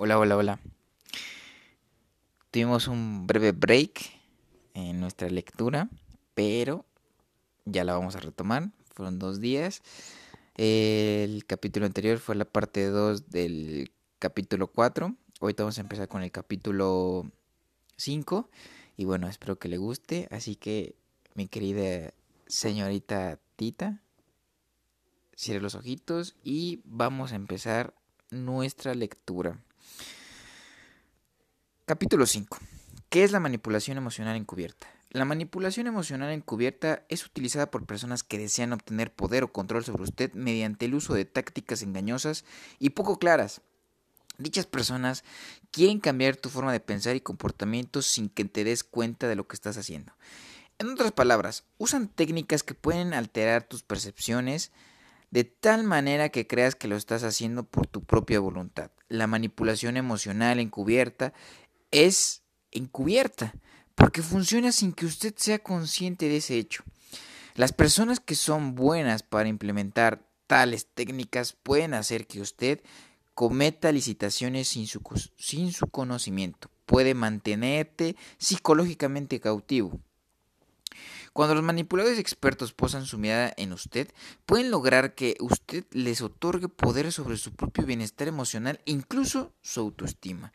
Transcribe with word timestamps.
Hola, 0.00 0.16
hola, 0.16 0.36
hola. 0.36 0.60
Tuvimos 2.52 2.86
un 2.86 3.26
breve 3.26 3.50
break 3.50 3.98
en 4.74 5.00
nuestra 5.00 5.28
lectura, 5.28 5.88
pero 6.34 6.86
ya 7.64 7.82
la 7.82 7.94
vamos 7.94 8.14
a 8.14 8.20
retomar. 8.20 8.70
Fueron 8.94 9.18
dos 9.18 9.40
días. 9.40 9.82
El 10.54 11.44
capítulo 11.46 11.84
anterior 11.84 12.18
fue 12.18 12.36
la 12.36 12.44
parte 12.44 12.86
2 12.86 13.30
del 13.30 13.90
capítulo 14.20 14.68
4. 14.68 15.16
Ahorita 15.40 15.64
vamos 15.64 15.78
a 15.78 15.80
empezar 15.80 16.06
con 16.06 16.22
el 16.22 16.30
capítulo 16.30 17.28
5. 17.96 18.48
Y 18.96 19.04
bueno, 19.04 19.26
espero 19.26 19.58
que 19.58 19.68
le 19.68 19.78
guste. 19.78 20.28
Así 20.30 20.54
que, 20.54 20.94
mi 21.34 21.48
querida 21.48 22.14
señorita 22.46 23.40
Tita, 23.56 24.00
cierre 25.34 25.60
los 25.60 25.74
ojitos 25.74 26.36
y 26.44 26.82
vamos 26.84 27.32
a 27.32 27.34
empezar 27.34 27.94
nuestra 28.30 28.94
lectura. 28.94 29.58
Capítulo 31.84 32.26
5. 32.26 32.58
¿Qué 33.08 33.24
es 33.24 33.32
la 33.32 33.40
manipulación 33.40 33.96
emocional 33.96 34.36
encubierta? 34.36 34.86
La 35.10 35.24
manipulación 35.24 35.86
emocional 35.86 36.30
encubierta 36.32 37.02
es 37.08 37.24
utilizada 37.24 37.70
por 37.70 37.86
personas 37.86 38.22
que 38.22 38.36
desean 38.36 38.74
obtener 38.74 39.10
poder 39.10 39.42
o 39.42 39.52
control 39.52 39.82
sobre 39.82 40.02
usted 40.02 40.32
mediante 40.34 40.84
el 40.84 40.94
uso 40.94 41.14
de 41.14 41.24
tácticas 41.24 41.82
engañosas 41.82 42.44
y 42.78 42.90
poco 42.90 43.18
claras. 43.18 43.62
Dichas 44.36 44.66
personas 44.66 45.24
quieren 45.70 45.98
cambiar 45.98 46.36
tu 46.36 46.50
forma 46.50 46.72
de 46.72 46.80
pensar 46.80 47.16
y 47.16 47.20
comportamiento 47.22 48.02
sin 48.02 48.28
que 48.28 48.44
te 48.44 48.64
des 48.64 48.84
cuenta 48.84 49.26
de 49.26 49.36
lo 49.36 49.48
que 49.48 49.56
estás 49.56 49.78
haciendo. 49.78 50.12
En 50.78 50.90
otras 50.90 51.12
palabras, 51.12 51.64
usan 51.78 52.08
técnicas 52.08 52.62
que 52.62 52.74
pueden 52.74 53.14
alterar 53.14 53.62
tus 53.62 53.82
percepciones 53.82 54.72
de 55.30 55.44
tal 55.44 55.84
manera 55.84 56.28
que 56.28 56.46
creas 56.46 56.74
que 56.74 56.86
lo 56.86 56.96
estás 56.96 57.24
haciendo 57.24 57.64
por 57.64 57.86
tu 57.86 58.04
propia 58.04 58.40
voluntad. 58.40 58.90
La 59.08 59.26
manipulación 59.26 59.96
emocional 59.96 60.60
encubierta 60.60 61.32
es 61.90 62.42
encubierta, 62.70 63.54
porque 63.94 64.22
funciona 64.22 64.72
sin 64.72 64.92
que 64.92 65.06
usted 65.06 65.34
sea 65.36 65.58
consciente 65.58 66.28
de 66.28 66.36
ese 66.36 66.58
hecho. 66.58 66.84
Las 67.54 67.72
personas 67.72 68.20
que 68.20 68.34
son 68.34 68.74
buenas 68.74 69.22
para 69.22 69.48
implementar 69.48 70.28
tales 70.46 70.86
técnicas 70.94 71.52
pueden 71.52 71.94
hacer 71.94 72.26
que 72.26 72.40
usted 72.40 72.80
cometa 73.34 73.92
licitaciones 73.92 74.68
sin 74.68 74.86
su, 74.86 75.00
sin 75.36 75.72
su 75.72 75.86
conocimiento. 75.88 76.70
Puede 76.86 77.14
mantenerte 77.14 78.16
psicológicamente 78.38 79.40
cautivo. 79.40 80.00
Cuando 81.32 81.54
los 81.54 81.64
manipuladores 81.64 82.18
expertos 82.18 82.72
posan 82.72 83.06
su 83.06 83.18
mirada 83.18 83.52
en 83.56 83.72
usted, 83.72 84.08
pueden 84.46 84.70
lograr 84.70 85.14
que 85.14 85.36
usted 85.40 85.84
les 85.92 86.22
otorgue 86.22 86.68
poder 86.68 87.12
sobre 87.12 87.36
su 87.36 87.54
propio 87.54 87.84
bienestar 87.84 88.28
emocional, 88.28 88.80
incluso 88.84 89.52
su 89.60 89.80
autoestima. 89.80 90.52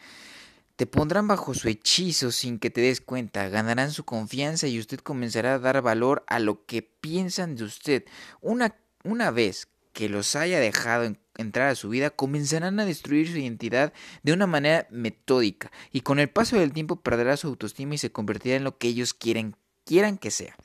Te 0.75 0.87
pondrán 0.87 1.27
bajo 1.27 1.53
su 1.53 1.69
hechizo 1.69 2.31
sin 2.31 2.57
que 2.57 2.71
te 2.71 2.81
des 2.81 2.99
cuenta, 2.99 3.47
ganarán 3.47 3.91
su 3.91 4.05
confianza 4.05 4.67
y 4.67 4.79
usted 4.79 4.99
comenzará 4.99 5.55
a 5.55 5.59
dar 5.59 5.81
valor 5.81 6.23
a 6.27 6.39
lo 6.39 6.65
que 6.65 6.81
piensan 6.81 7.55
de 7.55 7.63
usted. 7.63 8.05
Una, 8.41 8.75
una 9.03 9.29
vez 9.29 9.67
que 9.93 10.09
los 10.09 10.35
haya 10.35 10.59
dejado 10.59 11.15
entrar 11.37 11.69
a 11.69 11.75
su 11.75 11.89
vida, 11.89 12.09
comenzarán 12.09 12.79
a 12.79 12.85
destruir 12.85 13.31
su 13.31 13.37
identidad 13.37 13.93
de 14.23 14.33
una 14.33 14.47
manera 14.47 14.87
metódica 14.89 15.71
y 15.91 16.01
con 16.01 16.19
el 16.19 16.29
paso 16.29 16.57
del 16.57 16.73
tiempo 16.73 16.97
perderá 16.97 17.37
su 17.37 17.47
autoestima 17.47 17.95
y 17.95 17.99
se 17.99 18.11
convertirá 18.11 18.55
en 18.55 18.63
lo 18.63 18.77
que 18.77 18.87
ellos 18.87 19.13
quieren, 19.13 19.55
quieran 19.85 20.17
que 20.17 20.31
sea. 20.31 20.55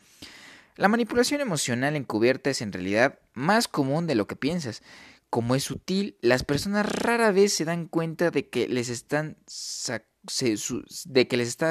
La 0.76 0.88
manipulación 0.88 1.40
emocional 1.40 1.96
encubierta 1.96 2.50
es 2.50 2.62
en 2.62 2.72
realidad 2.72 3.18
más 3.34 3.66
común 3.66 4.06
de 4.06 4.14
lo 4.14 4.26
que 4.26 4.36
piensas. 4.36 4.82
Como 5.28 5.54
es 5.54 5.64
sutil, 5.64 6.16
las 6.22 6.44
personas 6.44 6.86
rara 6.86 7.32
vez 7.32 7.52
se 7.52 7.64
dan 7.64 7.86
cuenta 7.86 8.30
de 8.30 8.48
que 8.48 8.68
les 8.68 8.88
está 8.88 9.34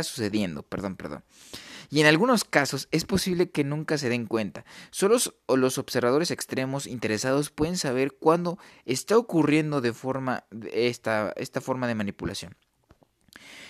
sucediendo, 0.03 0.63
perdón, 0.63 0.97
perdón. 0.97 1.23
Y 1.89 2.01
en 2.01 2.07
algunos 2.07 2.43
casos 2.43 2.89
es 2.91 3.05
posible 3.05 3.49
que 3.49 3.63
nunca 3.63 3.97
se 3.97 4.09
den 4.09 4.25
cuenta. 4.25 4.65
Solo 4.91 5.17
los 5.47 5.77
observadores 5.77 6.31
extremos 6.31 6.85
interesados 6.85 7.49
pueden 7.49 7.77
saber 7.77 8.17
cuándo 8.19 8.59
está 8.85 9.17
ocurriendo 9.17 9.79
de 9.79 9.93
forma 9.93 10.45
esta, 10.73 11.33
esta 11.37 11.61
forma 11.61 11.87
de 11.87 11.95
manipulación. 11.95 12.57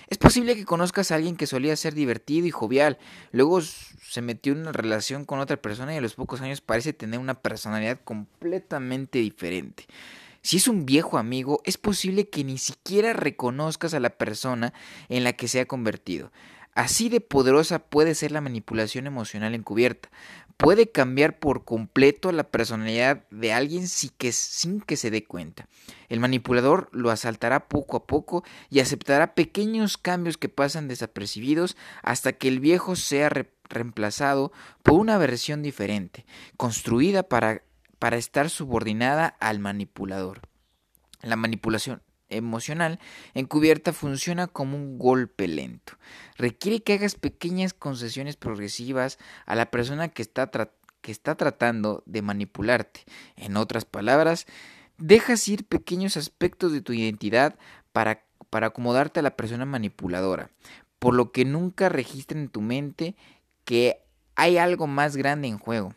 Es 0.07 0.17
posible 0.17 0.55
que 0.55 0.63
conozcas 0.63 1.11
a 1.11 1.15
alguien 1.15 1.35
que 1.35 1.47
solía 1.47 1.75
ser 1.75 1.93
divertido 1.93 2.47
y 2.47 2.51
jovial, 2.51 2.97
luego 3.31 3.59
se 3.61 4.21
metió 4.21 4.53
en 4.53 4.59
una 4.59 4.71
relación 4.71 5.25
con 5.25 5.39
otra 5.39 5.57
persona 5.57 5.93
y 5.93 5.97
a 5.97 6.01
los 6.01 6.15
pocos 6.15 6.39
años 6.39 6.61
parece 6.61 6.93
tener 6.93 7.19
una 7.19 7.33
personalidad 7.33 7.99
completamente 8.03 9.19
diferente. 9.19 9.85
Si 10.41 10.57
es 10.57 10.69
un 10.69 10.85
viejo 10.85 11.17
amigo, 11.17 11.61
es 11.65 11.77
posible 11.77 12.29
que 12.29 12.45
ni 12.45 12.57
siquiera 12.57 13.11
reconozcas 13.11 13.93
a 13.93 13.99
la 13.99 14.11
persona 14.11 14.73
en 15.09 15.25
la 15.25 15.33
que 15.33 15.49
se 15.49 15.59
ha 15.59 15.65
convertido. 15.65 16.31
Así 16.73 17.09
de 17.09 17.19
poderosa 17.19 17.79
puede 17.79 18.15
ser 18.15 18.31
la 18.31 18.39
manipulación 18.39 19.07
emocional 19.07 19.55
encubierta. 19.55 20.09
Puede 20.57 20.91
cambiar 20.91 21.37
por 21.37 21.65
completo 21.65 22.31
la 22.31 22.49
personalidad 22.49 23.27
de 23.29 23.53
alguien 23.53 23.87
sin 23.87 24.09
que, 24.17 24.31
sin 24.31 24.81
que 24.81 24.97
se 24.97 25.11
dé 25.11 25.23
cuenta. 25.23 25.67
El 26.09 26.19
manipulador 26.19 26.89
lo 26.91 27.11
asaltará 27.11 27.67
poco 27.67 27.97
a 27.97 28.07
poco 28.07 28.43
y 28.71 28.79
aceptará 28.79 29.35
pequeños 29.35 29.97
cambios 29.97 30.37
que 30.37 30.49
pasan 30.49 30.87
desapercibidos 30.87 31.77
hasta 32.01 32.33
que 32.33 32.47
el 32.47 32.59
viejo 32.59 32.95
sea 32.95 33.29
reemplazado 33.69 34.51
por 34.81 34.95
una 34.95 35.19
versión 35.19 35.61
diferente, 35.61 36.25
construida 36.57 37.21
para 37.21 37.61
estar 38.17 38.49
subordinada 38.49 39.27
al 39.27 39.59
manipulador. 39.59 40.41
La 41.21 41.35
manipulación 41.35 42.01
emocional 42.29 42.99
encubierta 43.33 43.93
funciona 43.93 44.47
como 44.47 44.77
un 44.77 44.97
golpe 44.97 45.47
lento. 45.47 45.93
Requiere 46.37 46.81
que 46.81 46.93
hagas 46.93 47.15
pequeñas 47.15 47.73
concesiones 47.73 48.35
progresivas 48.35 49.17
a 49.45 49.55
la 49.55 49.71
persona 49.71 50.09
que 50.09 50.21
está, 50.21 50.49
que 51.01 51.11
está 51.11 51.35
tratando 51.35 52.03
de 52.05 52.21
manipularte. 52.21 53.05
En 53.35 53.57
otras 53.57 53.85
palabras, 53.85 54.45
dejas 54.97 55.47
ir 55.47 55.65
pequeños 55.65 56.17
aspectos 56.17 56.71
de 56.71 56.81
tu 56.81 56.93
identidad 56.93 57.55
para, 57.91 58.23
para 58.49 58.67
acomodarte 58.67 59.19
a 59.19 59.23
la 59.23 59.35
persona 59.35 59.65
manipuladora, 59.65 60.49
por 60.99 61.13
lo 61.13 61.31
que 61.31 61.45
nunca 61.45 61.89
registra 61.89 62.39
en 62.39 62.49
tu 62.49 62.61
mente 62.61 63.15
que 63.65 64.01
hay 64.35 64.57
algo 64.57 64.87
más 64.87 65.17
grande 65.17 65.47
en 65.47 65.57
juego. 65.57 65.93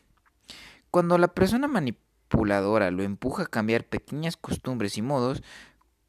Cuando 0.91 1.19
la 1.19 1.29
persona 1.29 1.69
manipuladora 1.69 2.91
lo 2.91 3.03
empuja 3.03 3.45
a 3.45 3.47
cambiar 3.47 3.85
pequeñas 3.85 4.37
costumbres 4.37 4.97
y 4.97 5.03
modos, 5.03 5.43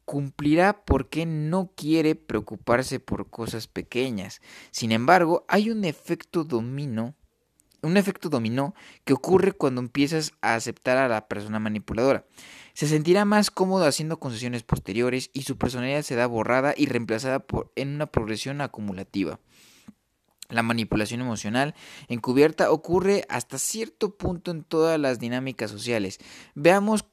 cumplirá 0.04 0.84
porque 0.84 1.26
no 1.26 1.70
quiere 1.74 2.14
preocuparse 2.14 3.00
por 3.00 3.30
cosas 3.30 3.66
pequeñas. 3.66 4.40
Sin 4.70 4.92
embargo, 4.92 5.44
hay 5.48 5.70
un 5.70 5.84
efecto 5.84 6.44
dominó, 6.44 7.14
un 7.82 7.96
efecto 7.96 8.28
dominó 8.28 8.74
que 9.04 9.12
ocurre 9.12 9.52
cuando 9.52 9.80
empiezas 9.80 10.32
a 10.40 10.54
aceptar 10.54 10.98
a 10.98 11.08
la 11.08 11.28
persona 11.28 11.58
manipuladora. 11.58 12.26
Se 12.74 12.86
sentirá 12.86 13.24
más 13.24 13.50
cómodo 13.50 13.84
haciendo 13.84 14.18
concesiones 14.18 14.62
posteriores 14.62 15.30
y 15.32 15.42
su 15.42 15.58
personalidad 15.58 16.02
será 16.02 16.26
borrada 16.26 16.74
y 16.76 16.86
reemplazada 16.86 17.44
en 17.76 17.94
una 17.94 18.06
progresión 18.06 18.60
acumulativa. 18.60 19.40
La 20.52 20.62
manipulación 20.62 21.22
emocional 21.22 21.74
encubierta 22.08 22.70
ocurre 22.70 23.24
hasta 23.30 23.58
cierto 23.58 24.16
punto 24.16 24.50
en 24.50 24.64
todas 24.64 25.00
las 25.00 25.18
dinámicas 25.18 25.70
sociales. 25.70 26.18
Veamos 26.54 27.06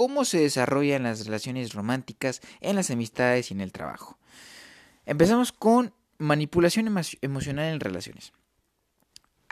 cómo 0.00 0.24
se 0.24 0.40
desarrollan 0.40 1.02
las 1.02 1.26
relaciones 1.26 1.74
románticas, 1.74 2.40
en 2.62 2.76
las 2.76 2.90
amistades 2.90 3.50
y 3.50 3.54
en 3.54 3.60
el 3.60 3.70
trabajo. 3.70 4.18
Empezamos 5.04 5.52
con 5.52 5.92
manipulación 6.16 6.86
emocional 7.20 7.74
en 7.74 7.80
relaciones. 7.80 8.32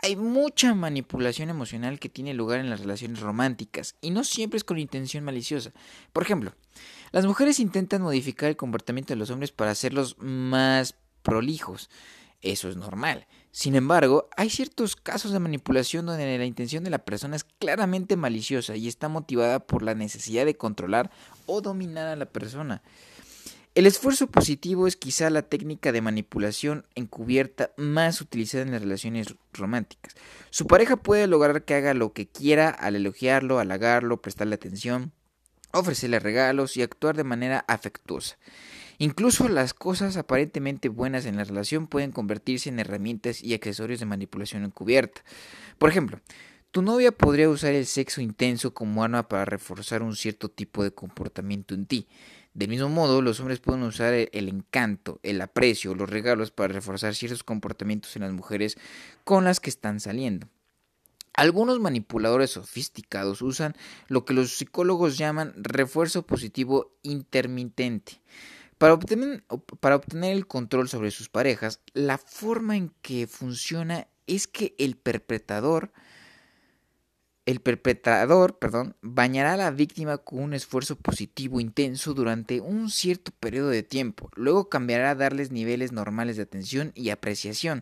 Hay 0.01 0.15
mucha 0.15 0.73
manipulación 0.73 1.51
emocional 1.51 1.99
que 1.99 2.09
tiene 2.09 2.33
lugar 2.33 2.61
en 2.61 2.71
las 2.71 2.79
relaciones 2.79 3.19
románticas 3.19 3.93
y 4.01 4.09
no 4.09 4.23
siempre 4.23 4.57
es 4.57 4.63
con 4.63 4.79
intención 4.79 5.23
maliciosa. 5.23 5.71
Por 6.13 6.23
ejemplo, 6.23 6.55
las 7.11 7.27
mujeres 7.27 7.59
intentan 7.59 8.01
modificar 8.01 8.49
el 8.49 8.57
comportamiento 8.57 9.13
de 9.13 9.17
los 9.17 9.29
hombres 9.29 9.51
para 9.51 9.69
hacerlos 9.69 10.17
más 10.17 10.95
prolijos. 11.21 11.91
Eso 12.41 12.69
es 12.69 12.75
normal. 12.75 13.27
Sin 13.51 13.75
embargo, 13.75 14.29
hay 14.37 14.49
ciertos 14.49 14.95
casos 14.95 15.31
de 15.31 15.39
manipulación 15.39 16.05
donde 16.05 16.37
la 16.37 16.45
intención 16.45 16.83
de 16.83 16.91
la 16.91 16.99
persona 16.99 17.35
es 17.35 17.43
claramente 17.43 18.15
maliciosa 18.15 18.75
y 18.75 18.87
está 18.87 19.09
motivada 19.09 19.59
por 19.59 19.81
la 19.81 19.95
necesidad 19.95 20.45
de 20.45 20.55
controlar 20.55 21.09
o 21.45 21.61
dominar 21.61 22.07
a 22.07 22.15
la 22.15 22.25
persona. 22.25 22.81
El 23.75 23.85
esfuerzo 23.85 24.27
positivo 24.27 24.87
es 24.87 24.95
quizá 24.95 25.29
la 25.29 25.43
técnica 25.43 25.91
de 25.91 26.01
manipulación 26.01 26.85
encubierta 26.95 27.71
más 27.77 28.19
utilizada 28.19 28.63
en 28.63 28.71
las 28.71 28.81
relaciones 28.81 29.35
románticas. 29.53 30.15
Su 30.49 30.67
pareja 30.67 30.97
puede 30.97 31.27
lograr 31.27 31.63
que 31.63 31.75
haga 31.75 31.93
lo 31.93 32.11
que 32.11 32.27
quiera 32.27 32.69
al 32.69 32.95
elogiarlo, 32.95 33.59
halagarlo, 33.59 34.21
prestarle 34.21 34.55
atención, 34.55 35.11
ofrecerle 35.71 36.19
regalos 36.19 36.77
y 36.77 36.81
actuar 36.81 37.15
de 37.15 37.23
manera 37.23 37.63
afectuosa. 37.67 38.37
Incluso 39.01 39.47
las 39.47 39.73
cosas 39.73 40.17
aparentemente 40.17 40.89
buenas 40.89 41.25
en 41.25 41.37
la 41.37 41.45
relación 41.45 41.87
pueden 41.87 42.11
convertirse 42.11 42.67
en 42.67 42.79
herramientas 42.79 43.41
y 43.41 43.53
accesorios 43.53 44.01
de 44.01 44.05
manipulación 44.05 44.65
encubierta. 44.65 45.23
Por 45.77 45.89
ejemplo, 45.89 46.19
tu 46.71 46.81
novia 46.81 47.13
podría 47.13 47.49
usar 47.49 47.73
el 47.73 47.85
sexo 47.85 48.19
intenso 48.19 48.73
como 48.73 49.01
arma 49.01 49.29
para 49.29 49.45
reforzar 49.45 50.03
un 50.03 50.17
cierto 50.17 50.49
tipo 50.49 50.83
de 50.83 50.91
comportamiento 50.91 51.75
en 51.75 51.85
ti. 51.85 52.07
Del 52.53 52.67
mismo 52.67 52.89
modo, 52.89 53.21
los 53.21 53.39
hombres 53.39 53.61
pueden 53.61 53.83
usar 53.83 54.13
el 54.13 54.49
encanto, 54.49 55.21
el 55.23 55.39
aprecio, 55.39 55.95
los 55.95 56.09
regalos 56.09 56.51
para 56.51 56.73
reforzar 56.73 57.15
ciertos 57.15 57.43
comportamientos 57.43 58.17
en 58.17 58.23
las 58.23 58.33
mujeres 58.33 58.77
con 59.23 59.45
las 59.45 59.61
que 59.61 59.69
están 59.69 60.01
saliendo. 60.01 60.49
Algunos 61.35 61.79
manipuladores 61.79 62.49
sofisticados 62.49 63.41
usan 63.41 63.77
lo 64.09 64.25
que 64.25 64.33
los 64.33 64.57
psicólogos 64.57 65.17
llaman 65.17 65.53
refuerzo 65.55 66.23
positivo 66.23 66.91
intermitente. 67.01 68.19
Para 68.79 68.93
obtener, 68.93 69.43
para 69.81 69.97
obtener, 69.97 70.31
el 70.31 70.47
control 70.47 70.87
sobre 70.87 71.11
sus 71.11 71.27
parejas, 71.27 71.81
la 71.93 72.17
forma 72.17 72.77
en 72.77 72.93
que 73.01 73.27
funciona 73.27 74.07
es 74.25 74.47
que 74.47 74.73
el 74.79 74.95
perpetrador 74.95 75.91
el 77.49 77.61
perpetrador, 77.61 78.59
perdón, 78.59 78.95
bañará 79.01 79.53
a 79.53 79.57
la 79.57 79.71
víctima 79.71 80.19
con 80.19 80.43
un 80.43 80.53
esfuerzo 80.53 80.95
positivo 80.95 81.59
intenso 81.59 82.13
durante 82.13 82.61
un 82.61 82.91
cierto 82.91 83.31
periodo 83.39 83.69
de 83.69 83.81
tiempo. 83.81 84.29
Luego 84.35 84.69
cambiará 84.69 85.09
a 85.09 85.15
darles 85.15 85.49
niveles 85.49 85.91
normales 85.91 86.37
de 86.37 86.43
atención 86.43 86.91
y 86.93 87.09
apreciación. 87.09 87.81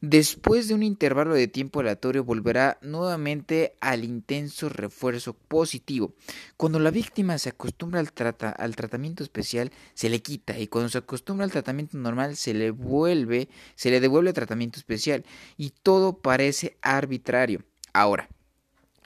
Después 0.00 0.68
de 0.68 0.74
un 0.74 0.84
intervalo 0.84 1.34
de 1.34 1.48
tiempo 1.48 1.80
aleatorio 1.80 2.22
volverá 2.22 2.78
nuevamente 2.82 3.74
al 3.80 4.04
intenso 4.04 4.68
refuerzo 4.68 5.34
positivo. 5.34 6.14
Cuando 6.56 6.78
la 6.78 6.92
víctima 6.92 7.36
se 7.38 7.48
acostumbra 7.48 7.98
al, 7.98 8.12
al 8.58 8.76
tratamiento 8.76 9.24
especial, 9.24 9.72
se 9.94 10.08
le 10.08 10.22
quita 10.22 10.56
y 10.56 10.68
cuando 10.68 10.88
se 10.88 10.98
acostumbra 10.98 11.44
al 11.44 11.50
tratamiento 11.50 11.98
normal, 11.98 12.36
se 12.36 12.54
le 12.54 12.70
vuelve, 12.70 13.48
se 13.74 13.90
le 13.90 13.98
devuelve 13.98 14.32
tratamiento 14.32 14.78
especial 14.78 15.24
y 15.56 15.70
todo 15.82 16.18
parece 16.18 16.78
arbitrario. 16.80 17.64
Ahora, 17.92 18.28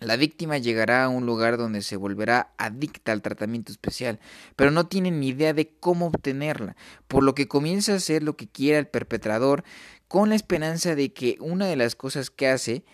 la 0.05 0.17
víctima 0.17 0.59
llegará 0.59 1.05
a 1.05 1.09
un 1.09 1.27
lugar 1.27 1.57
donde 1.57 1.83
se 1.83 1.97
volverá 1.97 2.53
adicta 2.59 3.13
al 3.13 3.23
tratamiento 3.23 3.73
especial, 3.73 4.21
pero 4.57 4.71
no 4.71 4.87
tiene 4.87 5.11
ni 5.11 5.29
idea 5.29 5.53
de 5.55 5.73
cómo 5.81 6.07
obtenerla, 6.07 6.77
por 7.09 7.23
lo 7.23 7.35
que 7.35 7.49
comienza 7.49 7.93
a 7.93 7.97
hacer 7.97 8.23
lo 8.23 8.37
que 8.37 8.49
quiera 8.49 8.79
el 8.79 8.87
perpetrador 8.87 9.65
con 10.09 10.29
la 10.29 10.35
esperanza 10.35 10.95
de 10.95 11.13
que 11.13 11.37
una 11.41 11.67
de 11.67 11.77
las 11.77 11.97
cosas 11.97 12.31
que 12.31 12.49
hace 12.49 12.85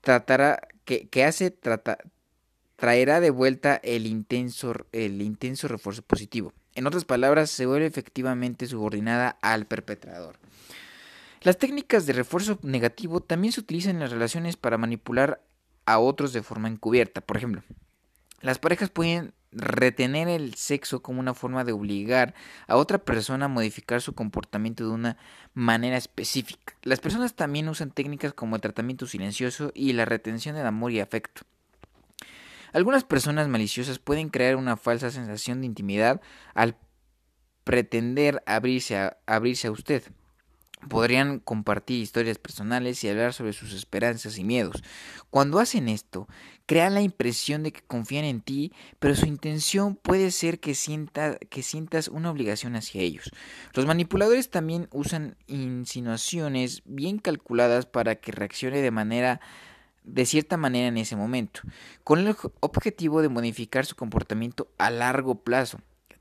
tratará 0.00 0.68
que, 0.84 1.24
hace 1.24 1.54
traerá 2.76 3.20
de 3.20 3.30
vuelta 3.30 3.76
el 3.82 4.06
intenso, 4.06 4.74
el 4.92 5.22
intenso 5.22 5.68
refuerzo 5.68 6.02
positivo. 6.02 6.52
En 6.74 6.86
otras 6.86 7.04
palabras, 7.04 7.50
se 7.50 7.66
vuelve 7.66 7.86
efectivamente 7.86 8.66
subordinada 8.66 9.36
al 9.42 9.66
perpetrador. 9.66 10.38
Las 11.42 11.58
técnicas 11.58 12.06
de 12.06 12.12
refuerzo 12.12 12.58
negativo 12.62 13.20
también 13.20 13.52
se 13.52 13.60
utilizan 13.60 13.96
en 13.96 14.00
las 14.00 14.10
relaciones 14.10 14.56
para 14.56 14.78
manipular 14.78 15.40
a 15.92 15.98
otros 15.98 16.32
de 16.32 16.42
forma 16.42 16.68
encubierta. 16.68 17.20
Por 17.20 17.36
ejemplo, 17.36 17.62
las 18.40 18.58
parejas 18.58 18.90
pueden 18.90 19.34
retener 19.52 20.28
el 20.28 20.54
sexo 20.54 21.02
como 21.02 21.20
una 21.20 21.34
forma 21.34 21.64
de 21.64 21.72
obligar 21.72 22.34
a 22.68 22.76
otra 22.76 22.98
persona 22.98 23.46
a 23.46 23.48
modificar 23.48 24.00
su 24.00 24.14
comportamiento 24.14 24.84
de 24.84 24.90
una 24.90 25.16
manera 25.54 25.96
específica. 25.96 26.74
Las 26.82 27.00
personas 27.00 27.34
también 27.34 27.68
usan 27.68 27.90
técnicas 27.90 28.32
como 28.32 28.56
el 28.56 28.62
tratamiento 28.62 29.06
silencioso 29.06 29.72
y 29.74 29.92
la 29.92 30.04
retención 30.04 30.54
del 30.54 30.66
amor 30.66 30.92
y 30.92 31.00
afecto. 31.00 31.42
Algunas 32.72 33.02
personas 33.02 33.48
maliciosas 33.48 33.98
pueden 33.98 34.28
crear 34.28 34.54
una 34.54 34.76
falsa 34.76 35.10
sensación 35.10 35.60
de 35.60 35.66
intimidad 35.66 36.20
al 36.54 36.76
pretender 37.64 38.42
abrirse 38.46 38.96
a, 38.96 39.18
abrirse 39.26 39.66
a 39.66 39.72
usted. 39.72 40.04
Podrían 40.88 41.38
compartir 41.38 42.00
historias 42.00 42.38
personales 42.38 43.02
y 43.04 43.08
hablar 43.08 43.32
sobre 43.32 43.52
sus 43.52 43.72
esperanzas 43.72 44.38
y 44.38 44.44
miedos. 44.44 44.82
Cuando 45.30 45.58
hacen 45.58 45.88
esto, 45.88 46.26
crean 46.66 46.94
la 46.94 47.02
impresión 47.02 47.62
de 47.62 47.72
que 47.72 47.82
confían 47.82 48.24
en 48.24 48.40
ti, 48.40 48.72
pero 48.98 49.14
su 49.14 49.26
intención 49.26 49.94
puede 49.96 50.30
ser 50.30 50.58
que, 50.58 50.74
sienta, 50.74 51.36
que 51.36 51.62
sientas 51.62 52.08
una 52.08 52.30
obligación 52.30 52.76
hacia 52.76 53.02
ellos. 53.02 53.30
Los 53.74 53.86
manipuladores 53.86 54.50
también 54.50 54.88
usan 54.90 55.36
insinuaciones 55.46 56.82
bien 56.84 57.18
calculadas 57.18 57.86
para 57.86 58.16
que 58.16 58.32
reaccione 58.32 58.80
de 58.80 58.90
manera 58.90 59.40
de 60.04 60.26
cierta 60.26 60.56
manera 60.56 60.88
en 60.88 60.96
ese 60.96 61.16
momento, 61.16 61.60
con 62.04 62.20
el 62.20 62.34
objetivo 62.60 63.22
de 63.22 63.28
modificar 63.28 63.86
su 63.86 63.96
comportamiento 63.96 64.68
a 64.78 64.90
largo 64.90 65.36
plazo. 65.36 65.78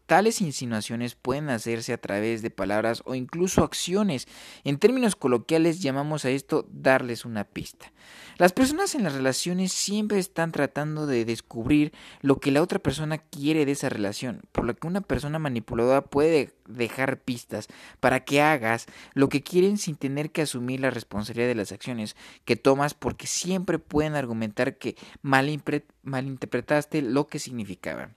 Tales 0.10 0.42
insinuaciones 0.42 1.14
pueden 1.14 1.52
hacerse 1.52 1.94
a 1.94 2.00
través 2.00 2.42
de 2.42 2.50
palabras 2.50 3.04
o 3.06 3.14
incluso 3.14 3.64
acciones. 3.64 4.28
En 4.64 4.80
términos 4.80 5.16
coloquiales 5.16 5.84
llamamos 5.84 6.26
a 6.26 6.32
esto 6.32 6.68
darles 6.72 7.26
una 7.26 7.44
pista. 7.44 7.92
Las 8.40 8.52
personas 8.52 8.96
en 8.96 9.04
las 9.04 9.14
relaciones 9.14 9.72
siempre 9.72 10.18
están 10.18 10.52
tratando 10.52 11.06
de 11.06 11.26
descubrir 11.26 11.94
lo 12.22 12.40
que 12.40 12.50
la 12.50 12.64
otra 12.64 12.80
persona 12.80 13.20
quiere 13.20 13.68
de 13.68 13.74
esa 13.74 13.88
relación, 13.88 14.42
por 14.52 14.66
lo 14.66 14.76
que 14.76 14.88
una 14.88 15.02
persona 15.02 15.38
manipuladora 15.38 16.02
puede 16.02 16.56
dejar 16.68 17.20
pistas 17.22 17.68
para 18.00 18.22
que 18.26 18.42
hagas 18.42 18.88
lo 19.14 19.30
que 19.30 19.44
quieren 19.44 19.78
sin 19.78 19.96
tener 19.96 20.32
que 20.32 20.42
asumir 20.42 20.80
la 20.80 20.90
responsabilidad 20.90 21.50
de 21.50 21.54
las 21.54 21.72
acciones 21.72 22.16
que 22.46 22.56
tomas 22.56 22.96
porque 22.96 23.28
siempre 23.28 23.78
pueden 23.78 24.16
argumentar 24.16 24.80
que 24.80 24.96
malinterpretaste 25.22 27.04
lo 27.04 27.28
que 27.28 27.38
significaba. 27.38 28.10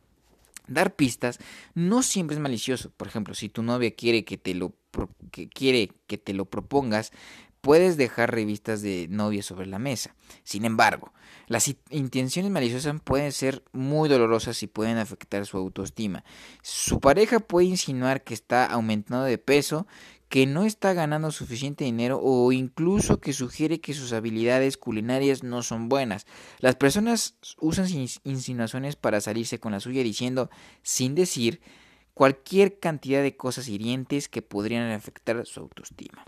Dar 0.68 0.94
pistas 0.94 1.38
no 1.74 2.02
siempre 2.02 2.36
es 2.36 2.40
malicioso. 2.40 2.90
Por 2.96 3.08
ejemplo, 3.08 3.34
si 3.34 3.48
tu 3.48 3.62
novia 3.62 3.94
quiere 3.94 4.24
que 4.24 4.38
te 4.38 4.54
lo 4.54 4.74
que 5.30 5.48
quiere 5.48 5.90
que 6.06 6.18
te 6.18 6.34
lo 6.34 6.44
propongas, 6.44 7.12
puedes 7.62 7.96
dejar 7.96 8.34
revistas 8.34 8.82
de 8.82 9.06
novia 9.08 9.42
sobre 9.42 9.66
la 9.66 9.78
mesa. 9.78 10.14
Sin 10.42 10.64
embargo, 10.64 11.12
las 11.46 11.72
intenciones 11.90 12.50
maliciosas 12.50 13.00
pueden 13.02 13.32
ser 13.32 13.62
muy 13.72 14.08
dolorosas 14.08 14.62
y 14.62 14.66
pueden 14.66 14.98
afectar 14.98 15.46
su 15.46 15.56
autoestima. 15.56 16.24
Su 16.62 17.00
pareja 17.00 17.40
puede 17.40 17.68
insinuar 17.68 18.24
que 18.24 18.34
está 18.34 18.66
aumentando 18.66 19.24
de 19.24 19.38
peso, 19.38 19.86
que 20.32 20.46
no 20.46 20.64
está 20.64 20.94
ganando 20.94 21.30
suficiente 21.30 21.84
dinero 21.84 22.18
o 22.18 22.52
incluso 22.52 23.20
que 23.20 23.34
sugiere 23.34 23.82
que 23.82 23.92
sus 23.92 24.14
habilidades 24.14 24.78
culinarias 24.78 25.42
no 25.42 25.62
son 25.62 25.90
buenas. 25.90 26.24
Las 26.60 26.74
personas 26.74 27.34
usan 27.60 27.86
insinuaciones 28.24 28.96
para 28.96 29.20
salirse 29.20 29.60
con 29.60 29.72
la 29.72 29.80
suya 29.80 30.02
diciendo, 30.02 30.48
sin 30.82 31.14
decir, 31.14 31.60
cualquier 32.14 32.78
cantidad 32.78 33.22
de 33.22 33.36
cosas 33.36 33.68
hirientes 33.68 34.30
que 34.30 34.40
podrían 34.40 34.90
afectar 34.92 35.44
su 35.44 35.60
autoestima. 35.60 36.24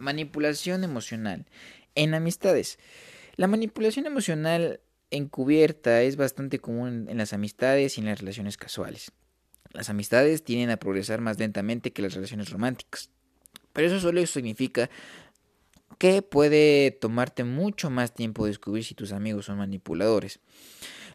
Manipulación 0.00 0.82
emocional. 0.82 1.46
En 1.94 2.14
amistades. 2.14 2.80
La 3.36 3.46
manipulación 3.46 4.06
emocional 4.06 4.80
encubierta 5.12 6.02
es 6.02 6.16
bastante 6.16 6.58
común 6.58 7.06
en 7.08 7.18
las 7.18 7.32
amistades 7.32 7.96
y 7.96 8.00
en 8.00 8.08
las 8.08 8.18
relaciones 8.18 8.56
casuales. 8.56 9.12
Las 9.72 9.90
amistades 9.90 10.44
tienden 10.44 10.70
a 10.70 10.78
progresar 10.78 11.20
más 11.20 11.38
lentamente 11.38 11.92
que 11.92 12.02
las 12.02 12.14
relaciones 12.14 12.50
románticas. 12.50 13.10
Pero 13.72 13.88
eso 13.88 14.00
solo 14.00 14.24
significa 14.26 14.90
que 15.98 16.22
puede 16.22 16.90
tomarte 16.92 17.44
mucho 17.44 17.90
más 17.90 18.14
tiempo 18.14 18.46
descubrir 18.46 18.84
si 18.84 18.94
tus 18.94 19.12
amigos 19.12 19.46
son 19.46 19.58
manipuladores. 19.58 20.40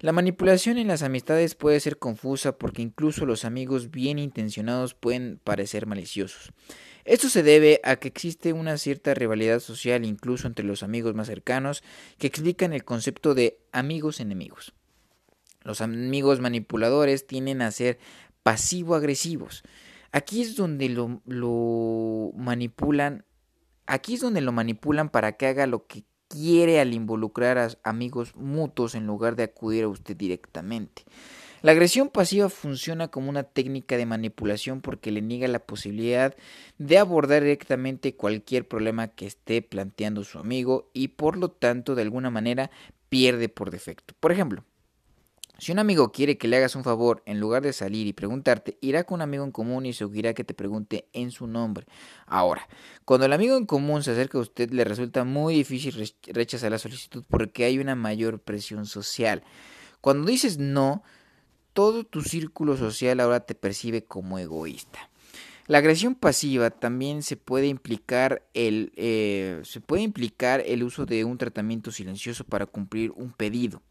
La 0.01 0.11
manipulación 0.11 0.77
en 0.77 0.89
las 0.89 1.01
amistades 1.01 1.55
puede 1.55 1.79
ser 1.79 1.97
confusa 1.97 2.57
porque 2.57 2.81
incluso 2.81 3.25
los 3.25 3.45
amigos 3.45 3.89
bien 3.89 4.19
intencionados 4.19 4.93
pueden 4.93 5.39
parecer 5.41 5.87
maliciosos. 5.87 6.51
Esto 7.05 7.29
se 7.29 7.43
debe 7.43 7.79
a 7.83 7.95
que 7.95 8.09
existe 8.09 8.51
una 8.51 8.77
cierta 8.77 9.13
rivalidad 9.13 9.59
social 9.59 10.03
incluso 10.03 10.47
entre 10.47 10.65
los 10.65 10.83
amigos 10.83 11.15
más 11.15 11.27
cercanos 11.27 11.83
que 12.17 12.27
explican 12.27 12.73
el 12.73 12.83
concepto 12.83 13.33
de 13.33 13.59
amigos 13.71 14.19
enemigos. 14.19 14.73
Los 15.63 15.79
amigos 15.79 16.41
manipuladores 16.41 17.25
tienden 17.25 17.61
a 17.61 17.71
ser 17.71 17.97
pasivo-agresivos. 18.43 19.63
Aquí 20.11 20.41
es 20.41 20.55
donde 20.55 20.89
lo, 20.89 21.21
lo 21.25 22.31
manipulan, 22.35 23.25
aquí 23.87 24.13
es 24.13 24.21
donde 24.21 24.41
lo 24.41 24.51
manipulan 24.51 25.09
para 25.09 25.33
que 25.33 25.47
haga 25.47 25.65
lo 25.65 25.87
que 25.87 26.03
quiere 26.27 26.79
al 26.79 26.93
involucrar 26.93 27.57
a 27.57 27.69
amigos 27.83 28.35
mutuos 28.35 28.95
en 28.95 29.07
lugar 29.07 29.35
de 29.35 29.43
acudir 29.43 29.85
a 29.85 29.87
usted 29.87 30.15
directamente. 30.15 31.03
La 31.63 31.71
agresión 31.71 32.09
pasiva 32.09 32.49
funciona 32.49 33.07
como 33.07 33.29
una 33.29 33.43
técnica 33.43 33.95
de 33.95 34.05
manipulación 34.05 34.81
porque 34.81 35.11
le 35.11 35.21
niega 35.21 35.47
la 35.47 35.59
posibilidad 35.59 36.35
de 36.77 36.97
abordar 36.97 37.41
directamente 37.43 38.15
cualquier 38.17 38.67
problema 38.67 39.07
que 39.07 39.25
esté 39.25 39.61
planteando 39.61 40.25
su 40.25 40.39
amigo 40.39 40.89
y 40.93 41.09
por 41.09 41.37
lo 41.37 41.49
tanto 41.51 41.95
de 41.95 42.01
alguna 42.01 42.29
manera 42.29 42.69
pierde 43.07 43.47
por 43.47 43.71
defecto. 43.71 44.13
Por 44.19 44.33
ejemplo, 44.33 44.65
si 45.63 45.71
un 45.71 45.79
amigo 45.79 46.11
quiere 46.11 46.37
que 46.37 46.49
le 46.49 46.57
hagas 46.57 46.75
un 46.75 46.83
favor, 46.83 47.23
en 47.25 47.39
lugar 47.39 47.63
de 47.63 47.71
salir 47.71 48.05
y 48.05 48.13
preguntarte, 48.13 48.77
irá 48.81 49.05
con 49.05 49.15
un 49.15 49.21
amigo 49.21 49.45
en 49.45 49.51
común 49.51 49.85
y 49.85 49.93
seguirá 49.93 50.33
que 50.33 50.43
te 50.43 50.53
pregunte 50.53 51.07
en 51.13 51.31
su 51.31 51.47
nombre. 51.47 51.85
Ahora, 52.25 52.67
cuando 53.05 53.25
el 53.25 53.33
amigo 53.33 53.55
en 53.55 53.65
común 53.65 54.03
se 54.03 54.11
acerca 54.11 54.37
a 54.37 54.41
usted, 54.41 54.71
le 54.71 54.83
resulta 54.83 55.23
muy 55.23 55.55
difícil 55.55 56.13
rechazar 56.27 56.69
la 56.69 56.77
solicitud 56.77 57.23
porque 57.29 57.63
hay 57.63 57.79
una 57.79 57.95
mayor 57.95 58.39
presión 58.39 58.85
social. 58.85 59.41
Cuando 60.01 60.27
dices 60.27 60.57
no, 60.57 61.01
todo 61.71 62.03
tu 62.03 62.21
círculo 62.21 62.75
social 62.75 63.21
ahora 63.21 63.39
te 63.39 63.55
percibe 63.55 64.03
como 64.03 64.39
egoísta. 64.39 65.09
La 65.67 65.77
agresión 65.77 66.15
pasiva 66.15 66.71
también 66.71 67.23
se 67.23 67.37
puede 67.37 67.67
implicar 67.67 68.43
el, 68.53 68.91
eh, 68.97 69.61
se 69.63 69.79
puede 69.79 70.01
implicar 70.01 70.61
el 70.65 70.83
uso 70.83 71.05
de 71.05 71.23
un 71.23 71.37
tratamiento 71.37 71.89
silencioso 71.89 72.43
para 72.43 72.65
cumplir 72.65 73.11
un 73.11 73.31
pedido. 73.31 73.81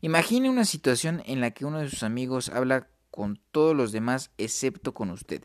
Imagine 0.00 0.48
una 0.48 0.64
situación 0.64 1.22
en 1.26 1.40
la 1.40 1.50
que 1.50 1.64
uno 1.64 1.80
de 1.80 1.88
sus 1.88 2.02
amigos 2.02 2.50
habla 2.50 2.88
con 3.10 3.40
todos 3.50 3.74
los 3.74 3.90
demás 3.90 4.30
excepto 4.38 4.94
con 4.94 5.10
usted. 5.10 5.42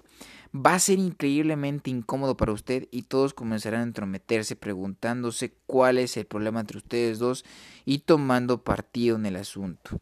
Va 0.56 0.76
a 0.76 0.80
ser 0.80 1.00
increíblemente 1.00 1.90
incómodo 1.90 2.38
para 2.38 2.52
usted 2.52 2.88
y 2.92 3.04
todos 3.04 3.34
comenzarán 3.34 3.82
a 3.82 3.86
entrometerse 3.86 4.56
preguntándose 4.56 5.56
cuál 5.66 5.98
es 5.98 6.16
el 6.18 6.26
problema 6.26 6.60
entre 6.60 6.78
ustedes 6.78 7.18
dos 7.18 7.46
y 7.84 8.00
tomando 8.00 8.64
partido 8.64 9.16
en 9.16 9.26
el 9.26 9.38
asunto. 9.38 9.98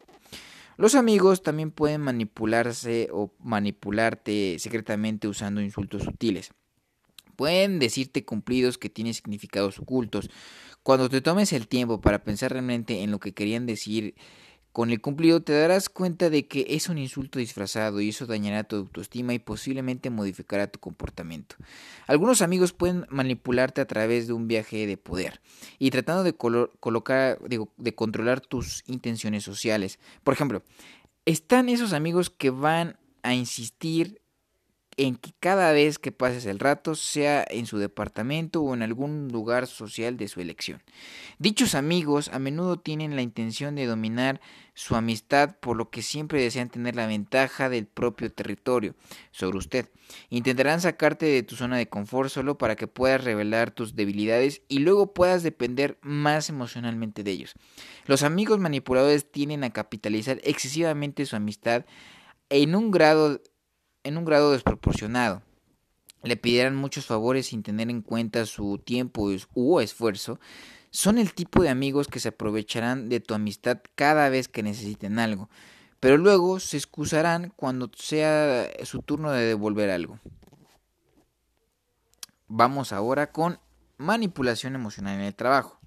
Los 0.76 0.94
amigos 0.94 1.42
también 1.42 1.70
pueden 1.70 2.02
manipularse 2.02 3.08
o 3.12 3.32
manipularte 3.38 4.58
secretamente 4.58 5.28
usando 5.28 5.62
insultos 5.62 6.02
sutiles. 6.02 6.52
Pueden 7.36 7.78
decirte 7.78 8.24
cumplidos 8.24 8.76
que 8.76 8.90
tienen 8.90 9.14
significados 9.14 9.78
ocultos. 9.78 10.28
Cuando 10.82 11.08
te 11.08 11.20
tomes 11.22 11.52
el 11.52 11.68
tiempo 11.68 12.00
para 12.00 12.24
pensar 12.24 12.52
realmente 12.52 13.02
en 13.02 13.10
lo 13.10 13.20
que 13.20 13.32
querían 13.32 13.64
decir 13.64 14.14
con 14.72 14.90
el 14.90 15.00
cumplido 15.00 15.42
te 15.42 15.52
darás 15.52 15.88
cuenta 15.88 16.30
de 16.30 16.46
que 16.46 16.66
es 16.70 16.88
un 16.88 16.96
insulto 16.96 17.38
disfrazado 17.38 18.00
y 18.00 18.08
eso 18.08 18.26
dañará 18.26 18.64
tu 18.64 18.76
autoestima 18.76 19.34
y 19.34 19.38
posiblemente 19.38 20.08
modificará 20.08 20.66
tu 20.66 20.78
comportamiento. 20.78 21.56
Algunos 22.06 22.40
amigos 22.40 22.72
pueden 22.72 23.06
manipularte 23.10 23.80
a 23.82 23.86
través 23.86 24.26
de 24.26 24.32
un 24.32 24.48
viaje 24.48 24.86
de 24.86 24.96
poder 24.96 25.40
y 25.78 25.90
tratando 25.90 26.24
de 26.24 26.32
colocar, 26.32 27.38
de 27.40 27.94
controlar 27.94 28.40
tus 28.40 28.82
intenciones 28.86 29.44
sociales. 29.44 29.98
Por 30.24 30.34
ejemplo, 30.34 30.62
están 31.26 31.68
esos 31.68 31.92
amigos 31.92 32.30
que 32.30 32.50
van 32.50 32.96
a 33.22 33.34
insistir 33.34 34.22
en 34.96 35.16
que 35.16 35.32
cada 35.40 35.72
vez 35.72 35.98
que 35.98 36.12
pases 36.12 36.46
el 36.46 36.58
rato 36.58 36.94
sea 36.94 37.44
en 37.48 37.66
su 37.66 37.78
departamento 37.78 38.62
o 38.62 38.74
en 38.74 38.82
algún 38.82 39.28
lugar 39.28 39.66
social 39.66 40.16
de 40.16 40.28
su 40.28 40.40
elección. 40.40 40.82
Dichos 41.38 41.74
amigos 41.74 42.28
a 42.28 42.38
menudo 42.38 42.78
tienen 42.78 43.16
la 43.16 43.22
intención 43.22 43.74
de 43.74 43.86
dominar 43.86 44.40
su 44.74 44.96
amistad 44.96 45.56
por 45.60 45.76
lo 45.76 45.90
que 45.90 46.02
siempre 46.02 46.42
desean 46.42 46.70
tener 46.70 46.96
la 46.96 47.06
ventaja 47.06 47.68
del 47.68 47.86
propio 47.86 48.32
territorio 48.32 48.94
sobre 49.30 49.58
usted. 49.58 49.88
Intentarán 50.30 50.80
sacarte 50.80 51.26
de 51.26 51.42
tu 51.42 51.56
zona 51.56 51.76
de 51.76 51.88
confort 51.88 52.30
solo 52.30 52.58
para 52.58 52.76
que 52.76 52.86
puedas 52.86 53.22
revelar 53.22 53.70
tus 53.70 53.94
debilidades 53.94 54.62
y 54.68 54.78
luego 54.78 55.12
puedas 55.12 55.42
depender 55.42 55.98
más 56.00 56.48
emocionalmente 56.48 57.22
de 57.22 57.32
ellos. 57.32 57.54
Los 58.06 58.22
amigos 58.22 58.58
manipuladores 58.58 59.30
tienden 59.30 59.64
a 59.64 59.70
capitalizar 59.70 60.40
excesivamente 60.42 61.26
su 61.26 61.36
amistad 61.36 61.84
en 62.48 62.74
un 62.74 62.90
grado 62.90 63.40
en 64.04 64.16
un 64.16 64.24
grado 64.24 64.52
desproporcionado. 64.52 65.42
Le 66.22 66.36
pedirán 66.36 66.76
muchos 66.76 67.06
favores 67.06 67.46
sin 67.46 67.62
tener 67.62 67.90
en 67.90 68.02
cuenta 68.02 68.46
su 68.46 68.78
tiempo 68.78 69.28
u 69.54 69.80
esfuerzo. 69.80 70.38
Son 70.92 71.16
el 71.16 71.32
tipo 71.32 71.62
de 71.62 71.70
amigos 71.70 72.06
que 72.06 72.20
se 72.20 72.28
aprovecharán 72.28 73.08
de 73.08 73.18
tu 73.18 73.32
amistad 73.32 73.78
cada 73.94 74.28
vez 74.28 74.46
que 74.46 74.62
necesiten 74.62 75.18
algo, 75.18 75.48
pero 76.00 76.18
luego 76.18 76.60
se 76.60 76.76
excusarán 76.76 77.50
cuando 77.56 77.90
sea 77.96 78.68
su 78.84 79.00
turno 79.00 79.32
de 79.32 79.46
devolver 79.46 79.88
algo. 79.88 80.20
Vamos 82.46 82.92
ahora 82.92 83.32
con 83.32 83.58
manipulación 83.96 84.74
emocional 84.74 85.14
en 85.14 85.22
el 85.22 85.34
trabajo. 85.34 85.80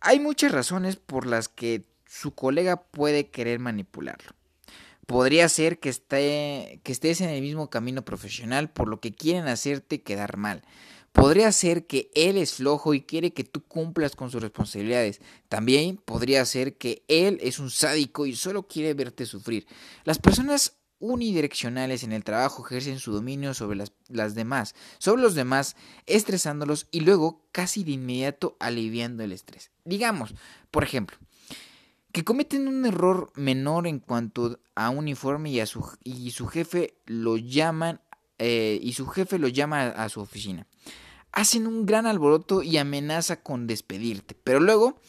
Hay 0.00 0.20
muchas 0.20 0.52
razones 0.52 0.94
por 0.94 1.26
las 1.26 1.48
que 1.48 1.84
su 2.06 2.36
colega 2.36 2.76
puede 2.76 3.30
querer 3.30 3.58
manipularlo. 3.58 4.30
Podría 5.06 5.48
ser 5.48 5.80
que, 5.80 5.88
esté, 5.88 6.80
que 6.84 6.92
estés 6.92 7.20
en 7.20 7.30
el 7.30 7.42
mismo 7.42 7.68
camino 7.68 8.04
profesional 8.04 8.70
por 8.70 8.86
lo 8.86 9.00
que 9.00 9.12
quieren 9.12 9.48
hacerte 9.48 10.02
quedar 10.02 10.36
mal. 10.36 10.62
Podría 11.18 11.50
ser 11.50 11.84
que 11.86 12.12
él 12.14 12.36
es 12.38 12.54
flojo 12.54 12.94
y 12.94 13.00
quiere 13.00 13.32
que 13.32 13.42
tú 13.42 13.64
cumplas 13.64 14.14
con 14.14 14.30
sus 14.30 14.40
responsabilidades. 14.40 15.20
También 15.48 15.96
podría 15.96 16.44
ser 16.44 16.76
que 16.76 17.02
él 17.08 17.40
es 17.42 17.58
un 17.58 17.70
sádico 17.70 18.24
y 18.24 18.36
solo 18.36 18.68
quiere 18.68 18.94
verte 18.94 19.26
sufrir. 19.26 19.66
Las 20.04 20.20
personas 20.20 20.76
unidireccionales 21.00 22.04
en 22.04 22.12
el 22.12 22.22
trabajo 22.22 22.64
ejercen 22.64 23.00
su 23.00 23.12
dominio 23.12 23.52
sobre 23.52 23.78
las, 24.08 24.34
demás, 24.36 24.76
sobre 24.98 25.22
los 25.22 25.34
demás, 25.34 25.74
estresándolos 26.06 26.86
y 26.92 27.00
luego 27.00 27.42
casi 27.50 27.82
de 27.82 27.92
inmediato 27.92 28.56
aliviando 28.60 29.24
el 29.24 29.32
estrés. 29.32 29.72
Digamos, 29.84 30.36
por 30.70 30.84
ejemplo, 30.84 31.16
que 32.12 32.22
cometen 32.22 32.68
un 32.68 32.86
error 32.86 33.32
menor 33.34 33.88
en 33.88 33.98
cuanto 33.98 34.60
a 34.76 34.90
un 34.90 34.98
uniforme 34.98 35.50
y, 35.50 35.58
a 35.58 35.66
su, 35.66 35.84
y 36.04 36.30
su 36.30 36.46
jefe 36.46 36.94
lo 37.06 37.36
llaman 37.36 38.00
eh, 38.38 38.78
y 38.82 38.92
su 38.92 39.06
jefe 39.06 39.38
lo 39.38 39.48
llama 39.48 39.82
a, 39.82 40.04
a 40.04 40.08
su 40.08 40.20
oficina. 40.20 40.66
Hacen 41.32 41.66
un 41.66 41.86
gran 41.86 42.06
alboroto 42.06 42.62
y 42.62 42.78
amenaza 42.78 43.42
con 43.42 43.66
despedirte, 43.66 44.34
pero 44.42 44.60
luego, 44.60 45.00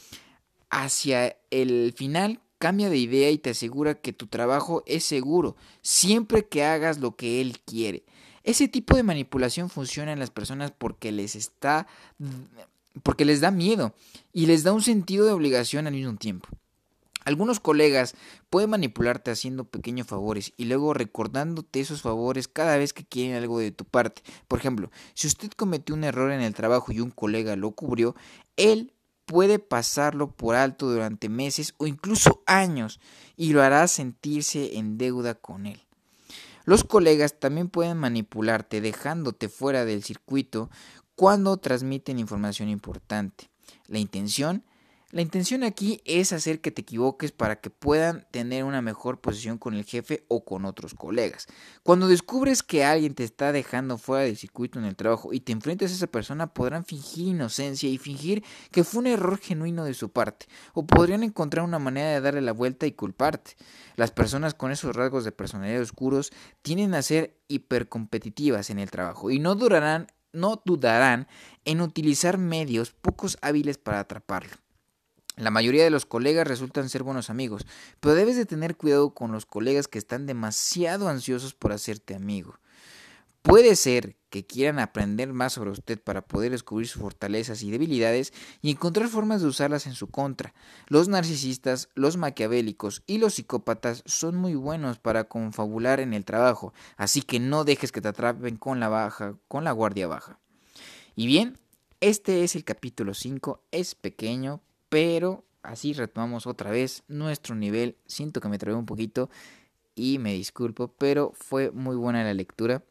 hacia 0.69 1.37
el 1.49 1.93
final, 1.95 2.41
cambia 2.59 2.89
de 2.89 2.97
idea 2.97 3.31
y 3.31 3.37
te 3.37 3.51
asegura 3.51 3.95
que 3.95 4.13
tu 4.13 4.27
trabajo 4.27 4.83
es 4.85 5.03
seguro, 5.05 5.55
siempre 5.81 6.47
que 6.47 6.63
hagas 6.63 6.99
lo 6.99 7.15
que 7.15 7.41
él 7.41 7.59
quiere. 7.65 8.03
Ese 8.43 8.67
tipo 8.67 8.95
de 8.95 9.03
manipulación 9.03 9.69
funciona 9.69 10.11
en 10.11 10.19
las 10.19 10.29
personas 10.29 10.71
porque 10.71 11.11
les 11.11 11.35
está 11.35 11.87
porque 13.03 13.25
les 13.25 13.41
da 13.41 13.51
miedo 13.51 13.93
y 14.33 14.45
les 14.45 14.63
da 14.63 14.73
un 14.73 14.81
sentido 14.81 15.25
de 15.25 15.31
obligación 15.31 15.87
al 15.87 15.93
mismo 15.93 16.15
tiempo. 16.17 16.49
Algunos 17.29 17.59
colegas 17.59 18.15
pueden 18.49 18.71
manipularte 18.71 19.29
haciendo 19.29 19.65
pequeños 19.65 20.07
favores 20.07 20.51
y 20.57 20.65
luego 20.65 20.95
recordándote 20.95 21.79
esos 21.79 22.01
favores 22.01 22.47
cada 22.47 22.75
vez 22.75 22.91
que 22.91 23.05
quieren 23.05 23.37
algo 23.37 23.59
de 23.59 23.69
tu 23.69 23.85
parte. 23.85 24.23
Por 24.47 24.57
ejemplo, 24.57 24.89
si 25.13 25.27
usted 25.27 25.51
cometió 25.51 25.93
un 25.93 26.05
error 26.05 26.31
en 26.31 26.41
el 26.41 26.55
trabajo 26.55 26.91
y 26.91 27.01
un 27.01 27.11
colega 27.11 27.55
lo 27.55 27.69
cubrió, 27.69 28.15
él 28.57 28.93
puede 29.25 29.59
pasarlo 29.59 30.31
por 30.31 30.55
alto 30.55 30.89
durante 30.89 31.29
meses 31.29 31.75
o 31.77 31.85
incluso 31.85 32.41
años 32.47 32.99
y 33.37 33.53
lo 33.53 33.61
hará 33.61 33.87
sentirse 33.87 34.79
en 34.79 34.97
deuda 34.97 35.35
con 35.35 35.67
él. 35.67 35.83
Los 36.65 36.83
colegas 36.83 37.39
también 37.39 37.69
pueden 37.69 37.97
manipularte 37.97 38.81
dejándote 38.81 39.49
fuera 39.49 39.85
del 39.85 40.03
circuito 40.03 40.71
cuando 41.13 41.57
transmiten 41.57 42.17
información 42.17 42.69
importante. 42.69 43.51
La 43.85 43.99
intención 43.99 44.63
la 45.11 45.23
intención 45.23 45.63
aquí 45.63 46.01
es 46.05 46.33
hacer 46.33 46.61
que 46.61 46.69
te 46.69 46.81
equivoques 46.81 47.31
para 47.31 47.59
que 47.59 47.71
puedan 47.71 48.27
tener 48.29 48.63
una 48.63 48.83
mejor 48.83 49.19
posición 49.19 49.57
con 49.57 49.73
el 49.73 49.83
jefe 49.83 50.23
o 50.27 50.45
con 50.45 50.65
otros 50.65 50.93
colegas. 50.93 51.47
Cuando 51.81 52.07
descubres 52.07 52.61
que 52.61 52.85
alguien 52.85 53.15
te 53.15 53.23
está 53.23 53.51
dejando 53.51 53.97
fuera 53.97 54.25
del 54.25 54.37
circuito 54.37 54.77
en 54.77 54.85
el 54.85 54.95
trabajo 54.95 55.33
y 55.33 55.39
te 55.39 55.51
enfrentas 55.51 55.89
a 55.89 55.95
esa 55.95 56.05
persona, 56.05 56.53
podrán 56.53 56.85
fingir 56.85 57.29
inocencia 57.29 57.89
y 57.89 57.97
fingir 57.97 58.43
que 58.69 58.83
fue 58.83 58.99
un 58.99 59.07
error 59.07 59.39
genuino 59.39 59.83
de 59.83 59.95
su 59.95 60.11
parte, 60.11 60.45
o 60.73 60.85
podrían 60.85 61.23
encontrar 61.23 61.65
una 61.65 61.79
manera 61.79 62.09
de 62.11 62.21
darle 62.21 62.41
la 62.41 62.51
vuelta 62.51 62.85
y 62.85 62.91
culparte. 62.91 63.55
Las 63.95 64.11
personas 64.11 64.53
con 64.53 64.71
esos 64.71 64.95
rasgos 64.95 65.25
de 65.25 65.31
personalidad 65.31 65.81
oscuros 65.81 66.31
tienden 66.61 66.93
a 66.93 67.01
ser 67.01 67.35
hipercompetitivas 67.47 68.69
en 68.69 68.77
el 68.77 68.91
trabajo 68.91 69.31
y 69.31 69.39
no 69.39 69.55
durarán 69.55 70.07
no 70.31 70.61
dudarán 70.63 71.27
en 71.65 71.81
utilizar 71.81 72.37
medios 72.37 72.91
pocos 72.91 73.39
hábiles 73.41 73.79
para 73.79 74.01
atraparlo. 74.01 74.68
La 75.39 75.51
mayoría 75.51 75.85
de 75.85 75.89
los 75.89 76.05
colegas 76.05 76.45
resultan 76.45 76.89
ser 76.89 77.03
buenos 77.03 77.29
amigos, 77.29 77.65
pero 78.01 78.13
debes 78.13 78.35
de 78.35 78.45
tener 78.45 78.75
cuidado 78.75 79.11
con 79.11 79.31
los 79.31 79.45
colegas 79.45 79.87
que 79.87 79.97
están 79.97 80.25
demasiado 80.25 81.07
ansiosos 81.07 81.53
por 81.53 81.71
hacerte 81.71 82.13
amigo. 82.13 82.59
Puede 83.41 83.77
ser 83.77 84.17
que 84.29 84.45
quieran 84.45 84.79
aprender 84.79 85.31
más 85.31 85.53
sobre 85.53 85.69
usted 85.69 85.97
para 85.97 86.27
poder 86.27 86.51
descubrir 86.51 86.89
sus 86.89 87.01
fortalezas 87.01 87.63
y 87.63 87.71
debilidades 87.71 88.33
y 88.61 88.69
encontrar 88.69 89.07
formas 89.07 89.41
de 89.41 89.47
usarlas 89.47 89.87
en 89.87 89.93
su 89.93 90.07
contra. 90.07 90.53
Los 90.87 91.07
narcisistas, 91.07 91.87
los 91.95 92.17
maquiavélicos 92.17 93.01
y 93.07 93.17
los 93.17 93.35
psicópatas 93.35 94.03
son 94.05 94.35
muy 94.35 94.55
buenos 94.55 94.99
para 94.99 95.29
confabular 95.29 96.01
en 96.01 96.13
el 96.13 96.25
trabajo, 96.25 96.73
así 96.97 97.21
que 97.21 97.39
no 97.39 97.63
dejes 97.63 97.93
que 97.93 98.01
te 98.01 98.09
atrapen 98.09 98.57
con 98.57 98.81
la 98.81 98.89
baja, 98.89 99.35
con 99.47 99.63
la 99.63 99.71
guardia 99.71 100.07
baja. 100.07 100.37
Y 101.15 101.27
bien, 101.27 101.57
este 102.01 102.43
es 102.43 102.57
el 102.57 102.65
capítulo 102.65 103.13
5, 103.13 103.63
es 103.71 103.95
pequeño, 103.95 104.61
pero 104.89 105.45
así 105.61 105.93
retomamos 105.93 106.47
otra 106.47 106.71
vez 106.71 107.03
nuestro 107.07 107.55
nivel. 107.55 107.95
Siento 108.05 108.41
que 108.41 108.49
me 108.49 108.57
trabé 108.57 108.77
un 108.77 108.85
poquito 108.85 109.29
y 109.95 110.19
me 110.19 110.33
disculpo, 110.33 110.87
pero 110.97 111.31
fue 111.35 111.71
muy 111.71 111.95
buena 111.95 112.23
la 112.23 112.33
lectura. 112.33 112.83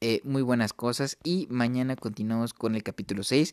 Eh, 0.00 0.20
muy 0.22 0.42
buenas 0.42 0.72
cosas 0.72 1.18
y 1.24 1.48
mañana 1.50 1.96
continuamos 1.96 2.54
con 2.54 2.76
el 2.76 2.84
capítulo 2.84 3.24
6 3.24 3.52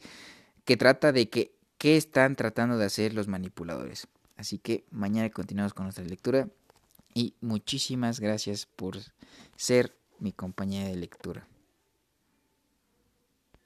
que 0.64 0.78
trata 0.78 1.12
de 1.12 1.28
que, 1.28 1.56
qué 1.80 1.98
están 1.98 2.36
tratando 2.36 2.78
de 2.78 2.86
hacer 2.86 3.16
los 3.16 3.28
manipuladores. 3.28 4.08
Así 4.38 4.60
que 4.60 4.86
mañana 4.92 5.30
continuamos 5.32 5.74
con 5.74 5.86
nuestra 5.86 6.06
lectura 6.06 6.48
y 7.16 7.34
muchísimas 7.42 8.20
gracias 8.20 8.68
por 8.68 8.98
ser 9.56 9.96
mi 10.20 10.34
compañía 10.34 10.86
de 10.86 10.96
lectura. 10.96 11.48